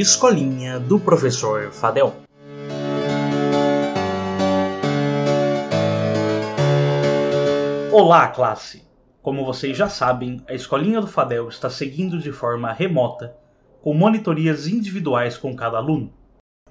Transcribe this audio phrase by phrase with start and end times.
[0.00, 2.14] Escolinha do Professor Fadel.
[7.90, 8.84] Olá, classe!
[9.20, 13.36] Como vocês já sabem, a Escolinha do Fadel está seguindo de forma remota,
[13.82, 16.12] com monitorias individuais com cada aluno.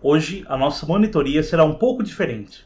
[0.02, 2.66] Hoje, a nossa monitoria será um pouco diferente.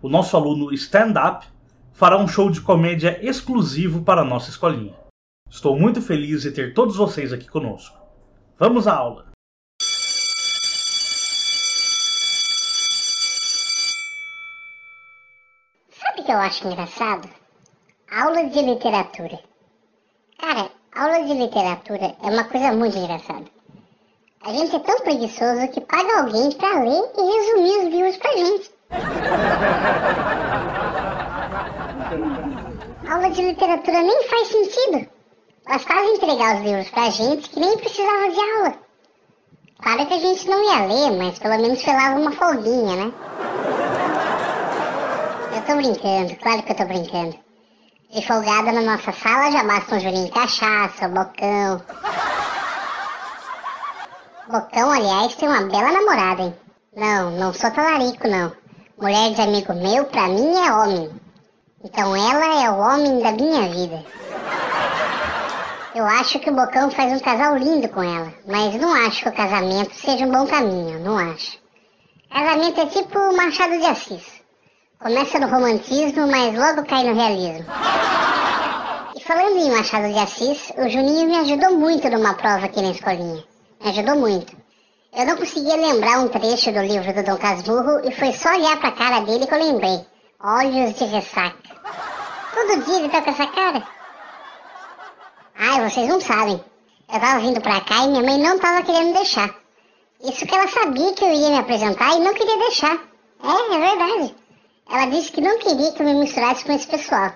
[0.00, 1.46] O nosso aluno Stand Up
[1.92, 4.94] fará um show de comédia exclusivo para a nossa escolinha.
[5.50, 7.98] Estou muito feliz de ter todos vocês aqui conosco.
[8.58, 9.28] Vamos à aula!
[16.00, 17.28] Sabe o que eu acho engraçado?
[18.16, 19.36] Aula de literatura.
[20.38, 23.46] Cara, aula de literatura é uma coisa muito engraçada.
[24.46, 28.36] A gente é tão preguiçoso que paga alguém pra ler e resumir os livros pra
[28.36, 28.70] gente.
[33.10, 35.08] Aula de literatura nem faz sentido.
[35.68, 38.74] Bastava entregar os livros pra gente que nem precisava de aula.
[39.82, 43.12] Claro que a gente não ia ler, mas pelo menos pelava uma folguinha, né?
[45.60, 47.36] Eu tô brincando, claro que eu tô brincando.
[48.10, 51.82] De folgada na nossa sala já basta um jolinho de cachaça, bocão.
[54.48, 56.56] Bocão, aliás, tem uma bela namorada, hein?
[56.96, 58.50] Não, não sou talarico, não.
[58.98, 61.10] Mulher de amigo meu, pra mim, é homem.
[61.84, 64.02] Então ela é o homem da minha vida.
[65.94, 69.28] Eu acho que o Bocão faz um casal lindo com ela, mas não acho que
[69.28, 71.58] o casamento seja um bom caminho, não acho.
[72.30, 74.39] Casamento é tipo Machado de Assis.
[75.02, 77.64] Começa no romantismo, mas logo cai no realismo.
[79.16, 82.90] E falando em Machado de Assis, o Juninho me ajudou muito numa prova aqui na
[82.90, 83.42] escolinha.
[83.82, 84.54] Me ajudou muito.
[85.16, 88.76] Eu não conseguia lembrar um trecho do livro do Dom Casmurro e foi só olhar
[88.78, 90.04] pra cara dele que eu lembrei.
[90.38, 91.56] Olhos de ressaca.
[92.54, 93.82] Todo dia ele tá com essa cara.
[95.58, 96.62] Ai, vocês não sabem.
[97.10, 99.48] Eu tava vindo pra cá e minha mãe não tava querendo deixar.
[100.22, 102.98] Isso que ela sabia que eu ia me apresentar e não queria deixar.
[103.42, 104.39] É, é verdade.
[104.90, 107.32] Ela disse que não queria que eu me misturasse com esse pessoal.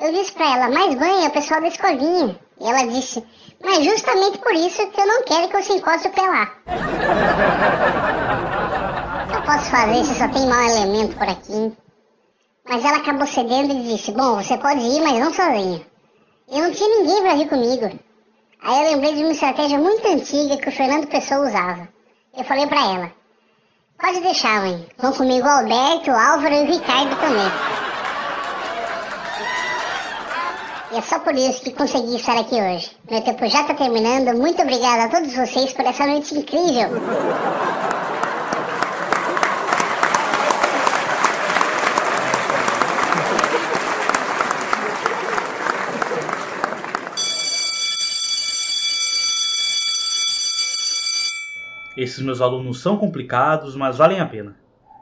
[0.00, 2.40] Eu disse pra ela, mas mãe, é o pessoal da escolinha.
[2.60, 3.24] E ela disse,
[3.62, 6.50] mas justamente por isso que eu não quero que você encoste o pé lá.
[9.34, 11.76] Eu posso fazer se só tem mau elemento por aqui?
[12.66, 15.86] Mas ela acabou cedendo e disse, bom, você pode ir, mas não sozinha.
[16.50, 17.98] Eu não tinha ninguém pra ir comigo.
[18.62, 21.86] Aí eu lembrei de uma estratégia muito antiga que o Fernando Pessoa usava.
[22.36, 23.12] Eu falei pra ela,
[23.98, 24.86] pode deixar, mãe.
[24.98, 27.50] Vão comigo o Alberto, o Álvaro e o Ricardo também.
[30.92, 32.92] E é só por isso que consegui estar aqui hoje.
[33.10, 34.36] Meu tempo já tá terminando.
[34.36, 36.90] Muito obrigada a todos vocês por essa noite incrível.
[51.96, 54.56] Esses meus alunos são complicados, mas valem a pena.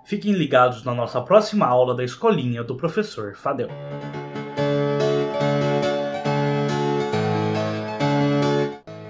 [0.05, 3.69] Fiquem ligados na nossa próxima aula da escolinha do professor Fadel.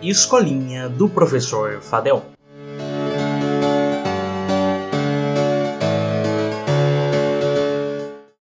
[0.01, 2.25] Escolinha do professor Fadel.